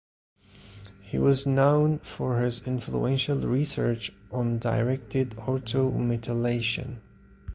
[1.03, 7.01] He was known for his influential research on directed ortho metalation.